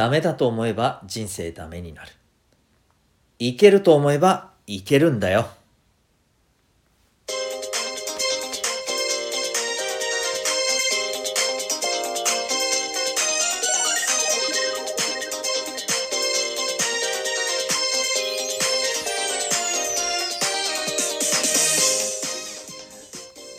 [0.00, 2.10] ダメだと思えば人生ダメになる。
[3.38, 5.46] いけると思えばいけるんだよ。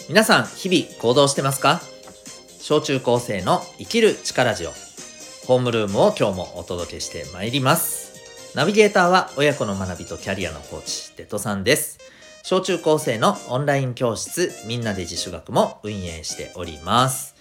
[0.09, 1.81] 皆さん、日々行動してますか？
[2.59, 4.90] 小中高生の生きる力ジオ。
[5.47, 8.11] ホームルームを今日もお届けしてまいります。
[8.55, 11.97] ナビゲーターは親子の学びとキャリアのコーチ、デトさんです。
[12.43, 17.35] 小中高生のオンライン教室、みんなで自主学も運営しております。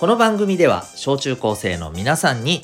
[0.00, 2.62] この番組では、小中高生の皆さんに、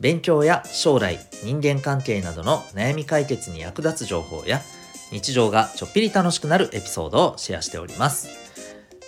[0.00, 4.62] 勉強や将来、人間関係などの悩み解決に役立つ情報や、
[5.10, 8.28] 日常がちょっぴり楽しくなるエピソードをシェアしております。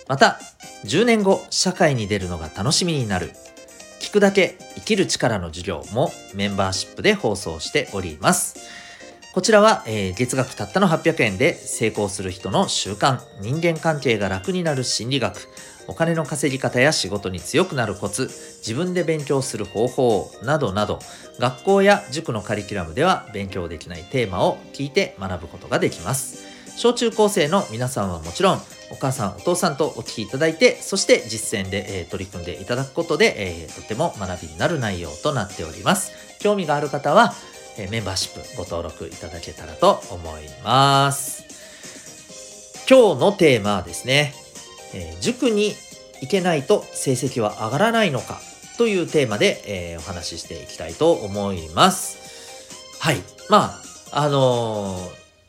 [0.07, 0.39] また、
[0.85, 3.31] 10年後、社会に出るのが楽しみになる、
[4.15, 8.55] くだけ生きる力の授業もメンバーシップで放送しております。
[9.33, 15.49] こちらは、えー、月額たったの800円で成功する人の習慣、人間関係が楽になる心理学、
[15.87, 20.99] お金の稼ぎ方や仕事に強くなるコツ、自分で勉強する方法などなど、
[21.37, 26.45] 学校や塾のカリキュラムでは勉強できないテーマを聞いて学ぶことができます。
[26.77, 36.11] 小中高生の皆さんはもちろん、お母さん、お父さんとお聞きいただいて、そして実践で、えー、取り組んでいただくことで、えー、とても学びになる内容となっております。
[36.39, 37.33] 興味がある方は、
[37.77, 41.43] えー、メンバーシップご登録いただけたらと思います。
[42.87, 44.33] 今日のテーマはですね、
[44.93, 45.73] え塾に
[46.21, 48.39] 行けないと成績は上がらないのか
[48.77, 52.99] というテーマで、えお話ししていきたいと思います。
[52.99, 53.17] はい。
[53.49, 53.79] ま
[54.11, 54.97] あ、あの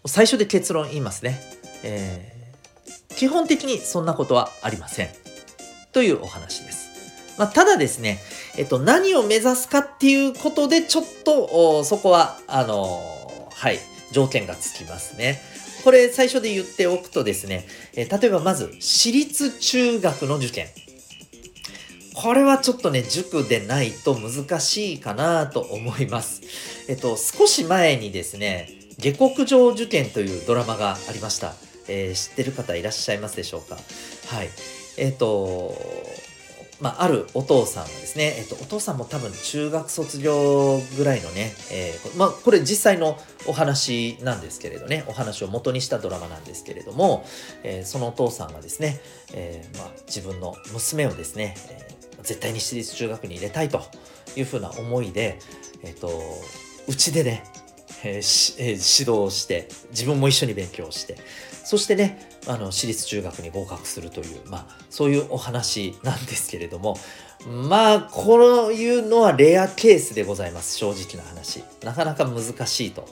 [0.06, 1.40] 最初で結論言いますね。
[1.82, 2.35] えー、
[3.16, 5.08] 基本的にそんなことはありません。
[5.92, 7.36] というお話です。
[7.38, 8.18] まあ、ただですね、
[8.56, 13.78] えっと、何を目指すかっていうことで、ちょっと、そこは、あのー、はい、
[14.12, 15.40] 条件がつきますね。
[15.84, 20.66] これ最初で言っておくとですね、えー、例えばまず、私立中学の受験。
[22.14, 26.40] これはちょっとね、塾でないと難しいかなと思います。
[26.88, 31.54] えっと、少し前にですね、下克上受験というドラマがありました。
[31.88, 33.76] えー、知ってる方いらっしゃいますでしょうか？
[33.76, 34.50] はい。
[34.96, 35.74] えっ、ー、と、
[36.80, 47.24] まあ、あるお父さんがですね、えっ、と、お父さんも多分中学卒業ぐらいのね、えー、まあ、これ実際のお話なんですけれどね、お話を元にしたドラマなんですけれども、
[47.62, 49.00] えそのお父さんがですね、
[49.32, 51.88] えまあ、自分の娘をですね、え
[52.22, 53.80] 絶対に私立中学に入れたいと
[54.36, 55.38] いうふうな思いで、
[55.82, 56.10] えっ、と、
[56.88, 57.42] うちでね、
[58.04, 61.16] えーえー、指導して自分も一緒に勉強して
[61.66, 62.16] そしてね
[62.46, 66.96] あの私立中学に合格するという、まあ、そういうお話なんですけれども
[67.44, 73.08] まあこういうのはレアケースでございます正直な話なかなか難しいと。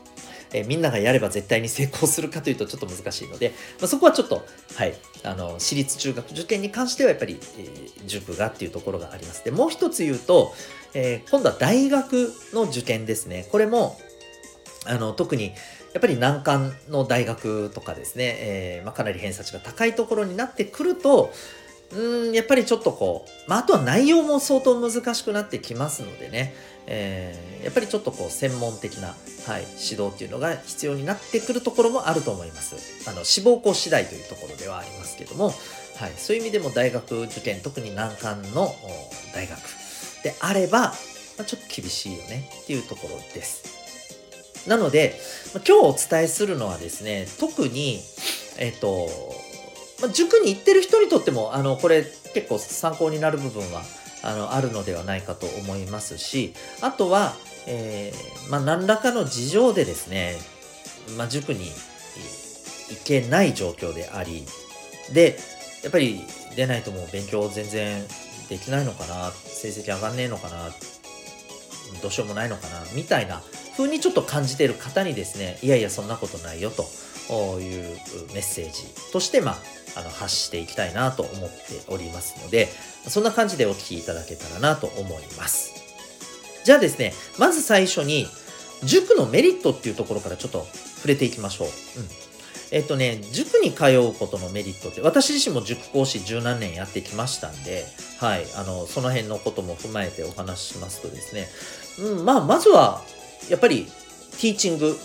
[0.56, 3.48] えみんながやれば絶対に成功するかというとちょっと難しいので、
[3.80, 4.94] まあ、そこはちょっと、はい、
[5.24, 9.44] あの私立中学受験に関してはやっぱり、えー、塾がっていうところがあります。
[9.44, 10.54] でもう一つ言うと、
[10.94, 13.48] えー、今度は大学の受験ですね。
[13.50, 13.98] これも
[14.86, 15.54] あの特に
[15.94, 21.32] やっぱり難関の大学とかですね、えーまあ、かなり偏差値が高いところになってくると
[21.92, 26.52] うんやっぱりちょっとこう、まあ、あとは内容も相当難しくなってきますのでね、
[26.86, 29.08] えー、やっぱりちょっとこう専門的な、
[29.46, 33.08] はい、指導っていうのが必要になってくるところもあると思います。
[33.08, 35.54] あの志望校次第というところではありますけども、
[35.96, 38.74] はい、そういう意味でも大学受験特に難関の
[39.32, 39.58] 大学
[40.24, 40.94] であれば、ま
[41.42, 43.73] あ、ちょっと厳しいよねっていうところです。
[44.66, 45.20] なので、
[45.54, 48.00] 今日お伝えするのはですね、特に、
[48.58, 49.08] えっ、と、
[50.00, 52.04] ま塾に行ってる人にとっても、あの、これ
[52.34, 53.82] 結構参考になる部分は、
[54.22, 57.34] あの、あるのではないかと思いますし、あとは、
[57.66, 60.36] えー、まあ、何らかの事情でですね、
[61.16, 61.70] まあ、塾に
[62.90, 64.44] 行けない状況であり、
[65.12, 65.38] で、
[65.82, 66.22] やっぱり
[66.56, 68.02] 出ないともう勉強全然
[68.48, 70.70] できないのかな、成績上がんねえのかな、
[72.02, 73.42] どうしようもないのかな、みたいな
[73.76, 76.82] 風にちょっと感じている方にですね、いやいやそんなことないよと
[77.60, 77.98] いう
[78.32, 81.56] メッセージとして、まあ、あの発していきたいなと思って
[81.88, 82.68] おりますので、
[83.08, 85.72] そんな感じでお聞きいただけたらなと思います。
[86.64, 88.26] じゃあですね、まず最初に、
[88.82, 90.66] 塾のメリットっていうところからちょっと
[90.96, 91.68] 触れていきましょう。
[91.68, 91.74] うん。
[92.70, 97.84] えっとね、塾に通うことのメリットって、私自身も塾講師十何年やってきましたんで、
[98.18, 101.48] はい、あの、その辺のことも踏まえてお話ししますとですね、
[102.00, 103.02] うん、まあ、まずは、
[103.50, 103.86] やっぱり
[104.40, 104.96] ティーチング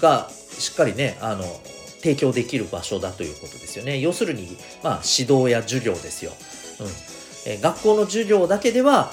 [0.00, 1.44] がしっかりねあの
[2.00, 6.32] 提供できる場所だということですよね要するに、まあ、指導や授業ですよ、
[6.80, 7.12] うん
[7.44, 9.12] え学校の授業だけでは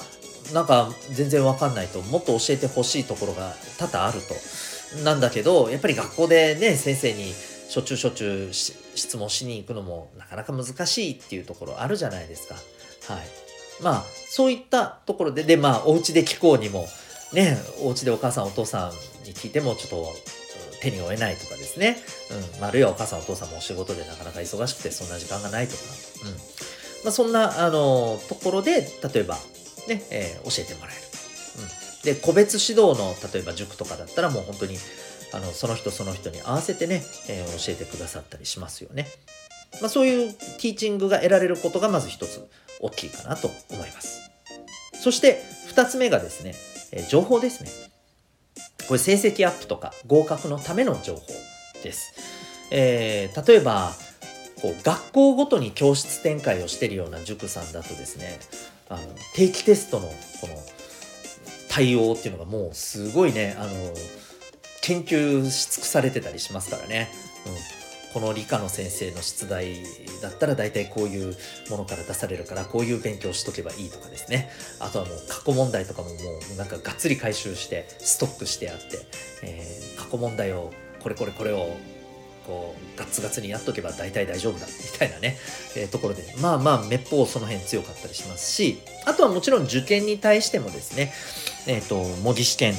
[0.54, 7.32] なんか全然わかんないともっと教えてほしいところが多々あるとなんだけどやっぱり学校でね先生に
[7.70, 12.56] しょっちゅうしょっちゅう質問しに行くのもなかなか難しいっていうところあるじゃないですか。
[13.12, 13.26] はい。
[13.80, 16.88] まあそういったところででまあお家で聞こうにも
[17.32, 18.90] ねお家でお母さんお父さん
[19.26, 20.06] に聞いてもちょっと
[20.80, 21.98] 手に負えないとかですね、
[22.56, 25.82] うんまあ、あるいはお母さんお父さんもお仕事でなかなか忙しくてそんな時間がないとか、
[26.24, 26.32] うん
[27.04, 29.36] まあ、そんなあのところで例えば
[29.88, 31.00] ね、えー、教えてもらえる。
[32.12, 34.76] うん、で個別指導の例えば塾とかだったらもう本当に
[35.32, 39.06] あのその人その人に合わせてね、えー、教えてくださったりしますよね。
[39.80, 42.48] まあ、そういうティーチングが得られることがまず一つ
[42.80, 44.20] 大きいかなと思います。
[45.02, 45.42] そして
[45.74, 46.54] 2つ目がですね、
[46.92, 47.70] え、情報ですね。
[48.88, 51.22] これ成績アップとか合格のための情報
[51.82, 52.12] です。
[52.70, 53.92] えー、例えば
[54.60, 58.38] こう学校ごとに教室展開をしてるような塾さんだとですね
[58.88, 59.02] あの
[59.34, 60.54] 定期テストのこの
[61.68, 63.70] 対応っていうのがもうすごいねあの
[64.82, 67.08] 研究し尽くされてたりしますからね。
[68.12, 69.76] この理科の先生の出題
[70.20, 71.36] だったら大体こういう
[71.70, 74.50] ものから出されるからこういう勉強しとけばいいとかですね。
[74.80, 76.14] あとはもう過去問題とかもも
[76.54, 78.98] うなんかがっつり回収してストックしてあって、
[79.42, 81.76] えー、過去問題をこれこれこれを
[82.46, 85.36] こうガツガツにやっとけば大体大丈夫だみたいなね、
[85.76, 91.12] えー、ところでまあまあめっぽうその辺強かったりしますしあとはもちろん受験に対してもですね
[91.66, 92.74] えっ、ー、と模擬試験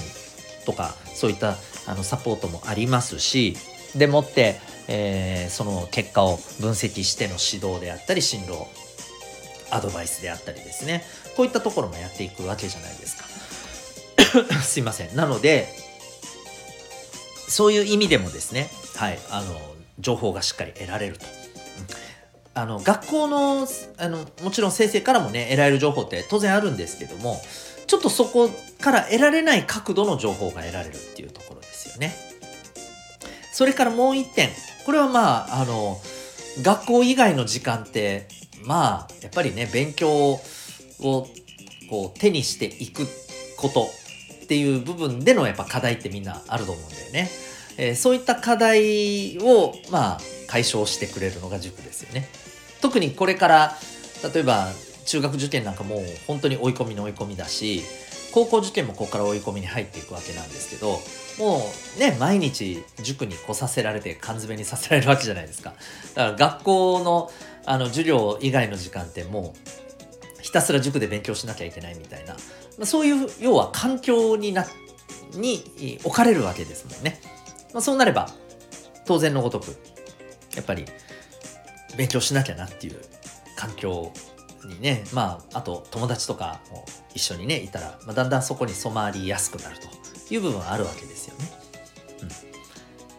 [0.65, 1.55] とかそういった
[1.87, 3.55] あのサポートもありますし
[3.95, 8.65] でもって、えー、その結果を分析しての指導であったり進路
[9.69, 11.03] アドバイスであったりですね
[11.35, 13.25] こういったところもやっていくわけじゃないですか
[14.61, 15.67] すいませんなので
[17.47, 19.59] そういう意味でもですねはいあの
[19.99, 21.25] 情報がしっかり得られると。
[22.53, 23.65] あの学校の
[23.97, 27.39] あのもちろん先生からもね得られる情報って当然あるんですけども
[27.87, 28.49] ちょっとそこ
[28.81, 32.13] から得られない角度の情報が得られるっていうところですよね。
[33.51, 34.49] それからもう一点
[34.85, 35.99] これはまああの
[36.61, 38.27] 学校以外の時間って
[38.65, 40.39] まあやっぱりね勉強を
[41.89, 43.05] こう手にしていく
[43.57, 43.89] こと
[44.43, 47.29] っていう部分でのやっぱ課題ってみんなあると思うんだよね。
[47.77, 52.27] えー、そういった課題をまあ解消してくれるのが塾ですよね。
[52.81, 53.77] 特にこれから
[54.33, 54.67] 例えば
[55.05, 57.81] 中学受験なんかもう本当に追い込みの追い込みだし
[58.33, 60.99] 高校受験もここから追い込みに入っていくわけなんですけど
[61.39, 61.61] も
[61.97, 65.73] うね毎日塾に来させられて缶詰にさせられるわけじゃないですか。
[66.15, 67.31] だから学校の
[67.65, 72.39] あの授業以外の時間ってもうひたすら塾で勉強しなきゃいけないみたいな、ま
[72.81, 74.65] あ、そういう要は環境にな
[75.35, 77.21] に置かれるわけですもんね、
[77.73, 78.29] まあ、そうなれば
[79.05, 79.77] 当然のごとく
[80.55, 80.85] やっぱり
[81.95, 82.99] 勉強しなきゃなっていう
[83.55, 84.11] 環境
[84.65, 90.00] にねまああと友達とかも一緒にねいたら、まあ、だんだんそこに染まりやすくなると。
[90.31, 91.51] いう部分はあるわけですよね。
[92.21, 92.27] うん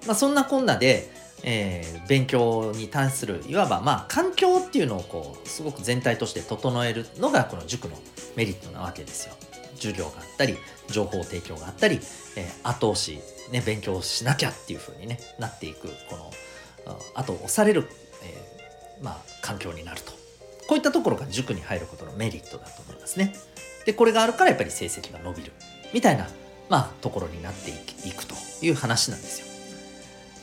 [0.07, 1.11] まあ、そんなこんなで、
[1.45, 7.97] えー、勉強に対するいわばまあ環境っていうのをこうすごく全体として整えるのがこの塾の
[8.37, 9.35] メリットなわけですよ。
[9.77, 10.57] 授業があったり
[10.89, 12.01] 情報提供があったり、
[12.37, 13.19] えー、後押し、
[13.51, 16.31] ね、勉強しなきゃっていう風に、ね、なっていくこの
[17.15, 17.89] 後押される、
[18.23, 20.13] えー、まあ、環境になると
[20.69, 23.35] こういったところが塾に入ることのメリットだと思いますね。
[23.85, 25.53] でこれがあるからやっぱり成績が伸びる
[25.93, 26.29] みたいな、
[26.69, 29.47] まあ、ところになっていくという話なんですよ。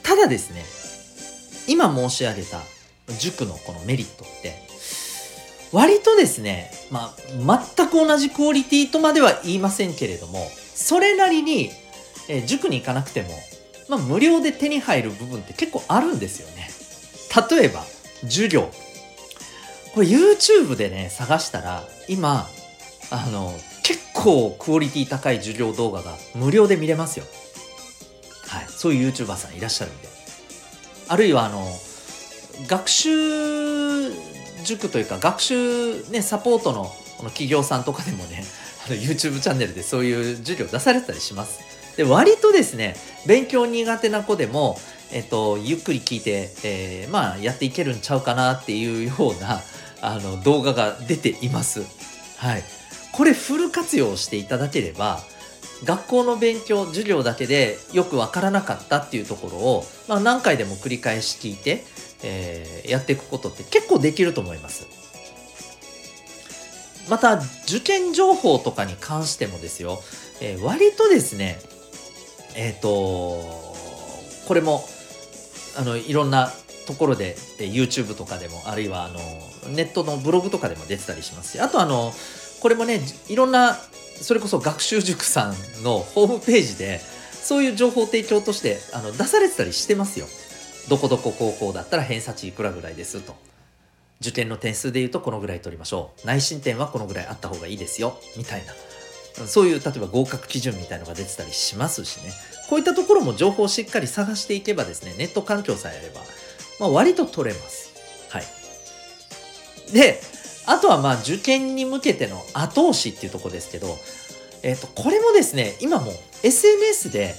[0.03, 0.63] ただですね
[1.67, 2.61] 今申し上げた
[3.19, 4.55] 塾のこのメリットって
[5.71, 7.13] 割とですね、ま
[7.47, 11.69] あ、全く同じクオリティとまでは言いませんけれどもそれなりに、
[12.29, 13.29] え塾に行かなくても、
[13.89, 16.69] まあ、無料で手に入る部分って結構あるんですよね。
[17.49, 17.83] 例えば
[18.21, 18.71] 授業
[19.93, 22.47] これ YouTube でね探したら今
[23.11, 23.53] あの
[23.89, 27.25] 結構クオリティ高い授業動画が無料で見れますよ
[28.47, 30.07] はいそういう YouTuber さんいらっしゃるんで
[31.07, 31.65] あるいはあの
[32.67, 33.09] 学習
[34.63, 36.83] 塾というか学習ねサポートの
[37.17, 38.43] この企業さんとかでもね
[38.85, 41.59] あの YouTube チャンネルでそういう授業出されてたりします
[41.97, 44.79] で割とですね勉強苦手な子でも
[45.11, 49.59] えっと、ゆっくり聞いて、えー、まあやっていけるんちゃうかなっていうような
[50.03, 51.81] あの動画が出ています。
[52.37, 52.63] はい。
[53.11, 55.19] これフル活用していただければ
[55.83, 61.83] 学校の勉強授業だけでよくわからなかったっていうところを、まあ、何回でも繰り返し聞いて、
[62.23, 64.87] えー、やっていくことって結構できると思います。
[67.09, 69.99] また受験情報とかに関してもですよ、
[70.41, 71.57] えー、割とですね
[72.55, 72.89] えっ、ー、と
[74.47, 74.83] これも
[75.77, 76.51] あのいろんな
[76.85, 79.19] ところで、え YouTube とかでもあるいはあの
[79.75, 82.11] ネットのブログとかでも出てたりしますしあとあの
[82.61, 83.77] これもねいろんな
[84.21, 86.99] それこそ学習塾さんのホームページで
[87.41, 90.27] そういう情報提供としてあの出されてたりしてますよ。
[90.89, 93.35] どこどこ高校だったら偏差値いくらぐらいですと。
[94.21, 96.27] 受験の点数で言うとこのぐらい取りましょう。
[96.27, 98.19] 内申点はこのぐらいあった方がいいですよ。
[98.35, 98.73] みたいな。
[99.47, 102.33] そういう例えば合格基準みたいのが出てたりしますしね。
[102.69, 106.21] こういったところも情報をしっかり探していけばですね、ネット環境さえあれば、
[106.79, 107.93] まあ、割と取れます。
[108.29, 108.43] はい。
[109.93, 110.21] で、
[110.69, 113.87] あとはまあ受験に向けての後押しっていうとこですけど、
[114.61, 116.11] えっ、ー、と、これもですね、今も
[116.43, 117.33] SNS で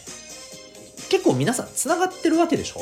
[1.11, 2.81] 結構皆さん繋がってるわけでしょ？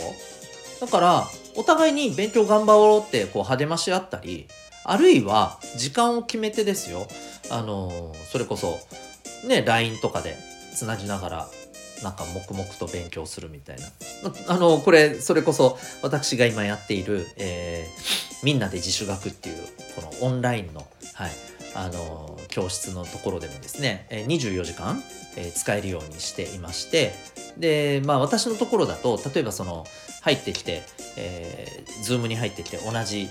[0.80, 4.48] だから、お互いに勉強頑張ろうってこう励まし合ったり、
[4.84, 7.06] あるいは時間を決めてですよ、
[7.50, 8.78] あのそれこそ、
[9.46, 10.34] ね、LINE とかで
[10.74, 11.48] つなぎながら、
[12.02, 13.88] なんか黙々と勉強するみたいな。
[14.46, 19.56] あの、これ、それこそ私が今やっている、えー、みんなで自主学っていう、
[19.96, 21.30] このオンラインの、はい、
[21.74, 25.02] あの、教室のところでもですね、24時間、
[25.54, 27.14] 使えるようにしていまして、
[27.56, 29.84] で、まあ私のところだと、例えばその、
[30.22, 30.82] 入ってきて、
[31.16, 33.28] えー、ズームに入ってきて同じ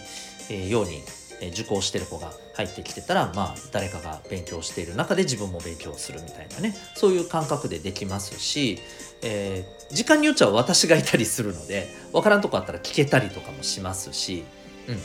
[0.69, 1.03] ように
[1.51, 8.79] 受講してる子が入ってきてたら、まあ、誰かが勉強している中で自分も勉強するみたいなねそういう感覚でできますし、
[9.21, 14.43] えー、時間によっちゃ私がいたりするので分からんとこあったら聞けたりとかもしますし、
[14.87, 14.97] うん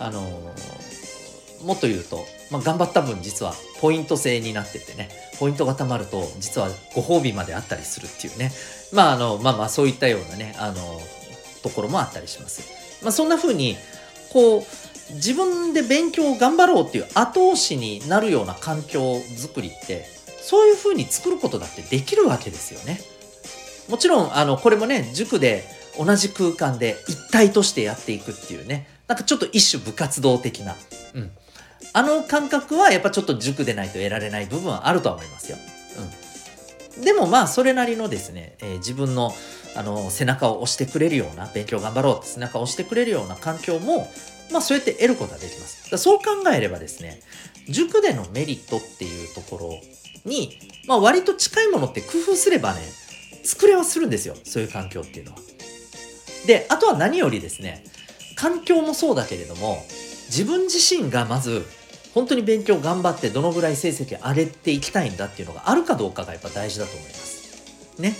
[0.00, 8.50] あのー、もっと言うと、まあ、頑張った分実はポイント制になっててねポイントがたまると実はご褒美まであったりするっていうね
[8.92, 10.76] まああのまあまあそういったようなねあの
[11.62, 13.02] ところもあったりします。
[13.02, 13.76] まあ、そんな風に
[14.32, 20.06] こう自分で勉強を頑張ろうっていう後押しになるような環境づくりって
[20.40, 23.00] そういうふうに作ることだってできるわけですよね。
[23.88, 25.64] もちろんあのこれもね塾で
[25.98, 30.76] 同じ空間で一体としてやっていくっていうねなんかちょっと一種部活動的な、
[31.14, 31.32] うん、
[31.94, 35.58] あの感覚はやっぱちょっと塾でないと得られない部分はあるとは思いますよ。
[36.96, 39.32] うん、でもまあそれなりのですね、えー、自分の
[39.74, 44.08] あの背中を押してくれるような勉強頑張ろうって背中を押してくれるような環境も
[44.52, 45.90] まあそうやって得ることができます。
[45.90, 47.20] だそう考えればですね、
[47.68, 49.80] 塾でのメリットっていうところ
[50.24, 52.80] に、まあ割と近いものって工夫すればね、
[53.42, 54.36] 作れはするんですよ。
[54.44, 55.38] そういう環境っていうのは。
[56.46, 57.84] で、あとは何よりですね、
[58.40, 59.84] 環境もそうだけれども、
[60.28, 61.66] 自分自身がまず
[62.14, 68.00] 本当に勉強頑張ってどのぐらい成績上げていきたいんだっていうのがあるかどうかがやっぱ大事だと思います。
[68.00, 68.16] ね。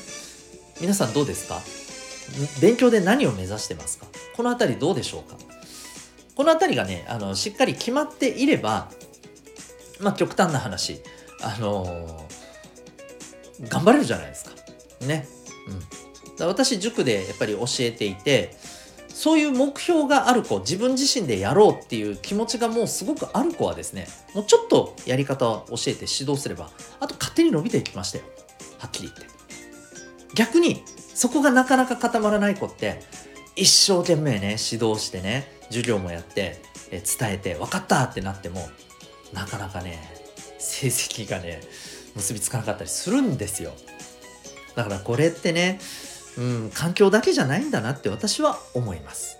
[0.80, 1.60] 皆さんどうですか？
[2.60, 4.06] 勉強で何を目指してますか？
[4.36, 5.36] この辺りどうでしょうか？
[6.34, 8.90] この辺りがね、あの、しっかり決まっていれば、
[10.00, 11.02] まあ、極端な話、
[11.42, 14.52] あのー、頑張れるじゃないですか。
[15.06, 15.28] ね。
[15.68, 16.36] うん。
[16.36, 18.56] だ私、塾でやっぱり教えていて、
[19.20, 28.24] そういう目標がある子、自分自身でやろうっていう気持ちがもうすごくある子はですね、もうちょっとやり方を教えて指導すれば、あと勝手に伸びていきましたよ。
[28.78, 29.26] はっきり言って。
[30.34, 30.82] 逆に、
[31.14, 33.02] そこがなかなか固まらない子って、
[33.56, 38.68] 一生懸命ね、指導してね、授業もやって、え伝えて分かったってなっても
[39.32, 39.98] なかなかね
[40.58, 41.60] 成績がね
[42.14, 43.72] 結びつかなかったりするんですよ
[44.74, 45.78] だからこれってね
[46.38, 49.38] うん環境だけじゃないんだなって私は思います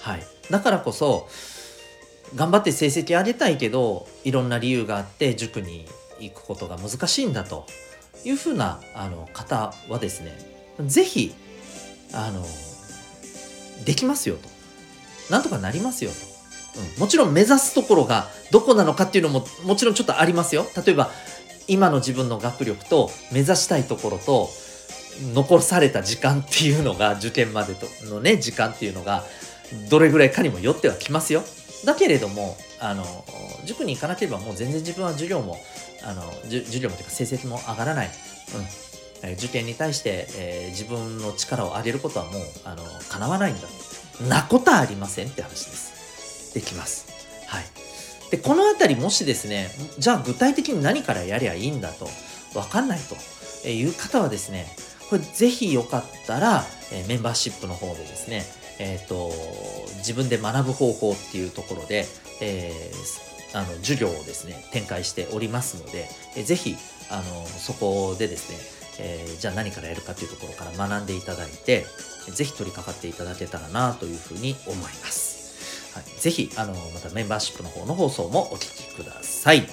[0.00, 1.28] はいだからこそ
[2.34, 5.86] 頑張って成績上げたいけどいろんな理由があって塾に
[6.20, 7.66] 行くことが難しいんだと
[8.24, 10.38] いうふうなあの方はですね
[10.86, 11.34] 是非
[12.12, 12.44] あの
[13.84, 14.48] できますよと
[15.30, 16.16] なんとかなりますよと。
[16.94, 20.66] うん、もちろん目指すところがどこなのかっていうのももちろんちょっとありますよ。
[20.84, 21.10] 例えば
[21.68, 24.50] 今の自分の学力と目指したいところと
[25.34, 29.24] 残された時間っていうのが受験までとのね時間っていうのが
[29.88, 31.42] どれぐらいかにもよってはきますよ。
[31.84, 33.04] だけれどもあの
[33.64, 35.58] 塾に行かなければもう全然自分は授業も
[36.04, 38.10] あの授業もというか成績も上がらない。
[39.22, 43.68] うん、受験に対して、えー、自分の力を上げることはもうあの叶わないんだ
[44.28, 46.54] なことありませんって話です。
[46.54, 47.46] できます。
[47.46, 47.64] はい。
[48.30, 52.08] で、このあたりもしですね、じゃあ具体的に何からやりゃいいんだと、
[52.54, 52.98] わかんない
[53.62, 54.66] という方はですね、
[55.10, 58.44] これぜひよかったら、えメンバーシップの方でですね、
[58.78, 59.32] えっ、ー、と、
[59.98, 62.06] 自分で学ぶ方法っていうところで、
[62.40, 66.76] えー、あの、授業をですね、展開しておりますので、えー、ぜひ、
[67.10, 68.58] あの、そこでですね、
[69.00, 71.84] えー、じゃあ何からやるかっていうところから学んでいただいて、
[72.32, 75.92] ぜひ取り掛かっていただけたらなというふうに思います。
[75.94, 79.66] はい、ぜひ、あの、またメンバーシップの方の放送もお聞きください。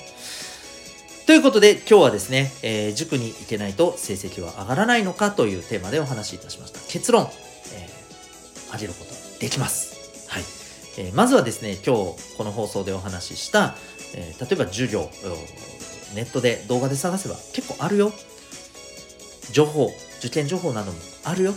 [1.27, 6.79] ということで、今日はですね、えー、塾に行けないと成績は上がらないのかというテーマでお話しいたしました。
[6.89, 10.29] 結論、えー、上げることできます。
[10.29, 10.43] はい。
[10.97, 13.75] えー、まずはですね、今日この放送でお話しした、
[14.15, 15.09] えー、例えば授業
[16.15, 18.13] ネットで動画で探せば結構あるよ
[19.51, 21.53] 情報受験情報などもあるよ、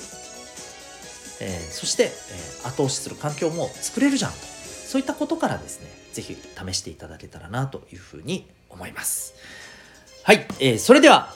[1.40, 6.36] えー、そして、えー、後押しする環境も作れるじゃんそういったことからですね是非
[6.72, 9.34] 試していただけたらなというふうに思います
[10.22, 11.32] はい、えー、それでは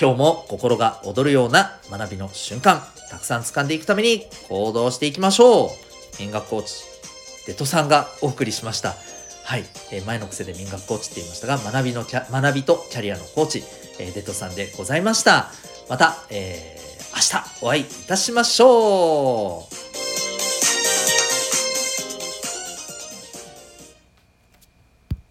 [0.00, 2.80] 今日も心が躍るような学びの瞬間
[3.10, 5.68] たくさん掴んでいくために行動していきましょう。
[6.20, 6.84] 民学コーチ
[7.46, 8.94] デトさんがお送りしました。
[9.44, 13.64] はい、えー、前の癖で民学コーチって言いましたが学びの学びとキャリアのコーチ、
[13.98, 15.50] えー、デトさんでございました。
[15.88, 19.85] また、えー、明日お会いいたしましょう。